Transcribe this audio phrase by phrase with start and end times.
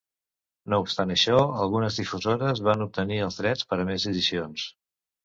[0.73, 4.65] No obstant això, algunes difusores van obtenir els drets per a més edicions.